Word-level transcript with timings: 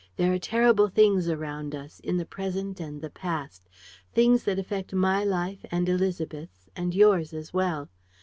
There 0.15 0.33
are 0.33 0.39
terrible 0.39 0.87
things 0.87 1.29
around 1.29 1.75
us, 1.75 1.99
in 1.99 2.17
the 2.17 2.25
present 2.25 2.79
and 2.79 3.03
the 3.03 3.11
past, 3.11 3.69
things 4.11 4.45
that 4.45 4.57
affect 4.57 4.93
my 4.95 5.23
life 5.23 5.63
and 5.71 5.87
Élisabeth's... 5.87 6.69
and 6.75 6.95
yours 6.95 7.33
as 7.33 7.53
well. 7.53 7.87